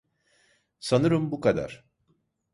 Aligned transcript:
Sanırım 0.79 1.31
bu 1.31 1.41
kadar. 1.41 1.83